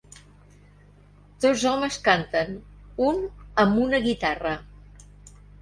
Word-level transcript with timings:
Dos 1.45 1.65
homes 1.73 1.99
canten, 2.09 2.57
un 3.11 3.23
amb 3.65 3.81
una 3.85 4.01
guitarra. 4.09 4.59